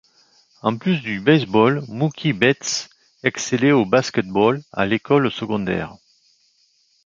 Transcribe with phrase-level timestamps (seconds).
[0.63, 2.89] En plus du baseball, Mookie Betts
[3.21, 5.95] excellait au basket-ball à l'école secondaire.